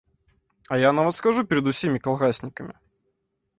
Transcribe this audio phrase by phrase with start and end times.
[0.75, 2.75] А я нават скажу перад усімі калгаснікамі.